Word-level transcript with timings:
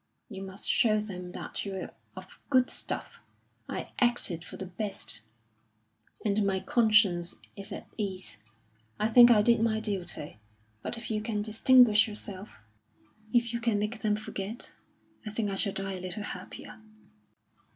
You 0.29 0.41
must 0.41 0.67
show 0.67 0.99
them 0.99 1.31
that 1.33 1.63
you're 1.63 1.91
of 2.15 2.39
good 2.49 2.71
stuff. 2.71 3.19
I 3.69 3.91
acted 3.99 4.43
for 4.43 4.57
the 4.57 4.65
best, 4.65 5.21
and 6.25 6.43
my 6.43 6.59
conscience 6.59 7.35
is 7.55 7.71
at 7.71 7.85
ease. 7.97 8.39
I 8.99 9.07
think 9.07 9.29
I 9.29 9.43
did 9.43 9.61
my 9.61 9.79
duty; 9.79 10.39
but 10.81 10.97
if 10.97 11.11
you 11.11 11.21
can 11.21 11.43
distinguish 11.43 12.07
yourself 12.07 12.49
if 13.31 13.53
you 13.53 13.61
can 13.61 13.77
make 13.77 13.99
them 13.99 14.15
forget 14.15 14.73
I 15.23 15.29
think 15.29 15.51
I 15.51 15.55
shall 15.55 15.71
die 15.71 15.93
a 15.93 16.01
little 16.01 16.23
happier." 16.23 16.81